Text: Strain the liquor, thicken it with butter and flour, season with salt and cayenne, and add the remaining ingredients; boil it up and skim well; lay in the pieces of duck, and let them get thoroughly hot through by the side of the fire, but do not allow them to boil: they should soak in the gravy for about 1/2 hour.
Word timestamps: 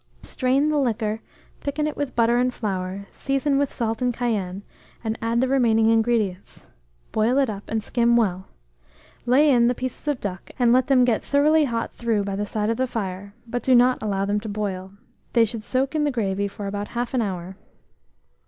Strain 0.23 0.69
the 0.69 0.79
liquor, 0.79 1.21
thicken 1.59 1.85
it 1.85 1.95
with 1.95 2.15
butter 2.15 2.37
and 2.39 2.51
flour, 2.51 3.05
season 3.11 3.59
with 3.59 3.71
salt 3.71 4.01
and 4.01 4.11
cayenne, 4.11 4.63
and 5.03 5.15
add 5.21 5.41
the 5.41 5.47
remaining 5.47 5.91
ingredients; 5.91 6.65
boil 7.11 7.37
it 7.37 7.51
up 7.51 7.65
and 7.67 7.83
skim 7.83 8.17
well; 8.17 8.47
lay 9.27 9.51
in 9.51 9.67
the 9.67 9.75
pieces 9.75 10.07
of 10.07 10.19
duck, 10.19 10.49
and 10.57 10.73
let 10.73 10.87
them 10.87 11.05
get 11.05 11.23
thoroughly 11.23 11.65
hot 11.65 11.91
through 11.93 12.23
by 12.23 12.35
the 12.35 12.47
side 12.47 12.71
of 12.71 12.77
the 12.77 12.87
fire, 12.87 13.35
but 13.45 13.61
do 13.61 13.75
not 13.75 14.01
allow 14.01 14.25
them 14.25 14.39
to 14.39 14.49
boil: 14.49 14.91
they 15.33 15.45
should 15.45 15.63
soak 15.63 15.93
in 15.93 16.03
the 16.03 16.09
gravy 16.09 16.47
for 16.47 16.65
about 16.65 16.87
1/2 16.89 17.21
hour. 17.21 17.55